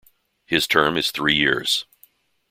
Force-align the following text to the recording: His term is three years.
His 0.47 0.65
term 0.65 0.97
is 0.97 1.11
three 1.11 1.35
years. 1.35 1.85